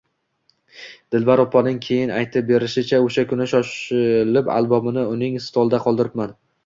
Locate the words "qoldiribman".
5.85-6.35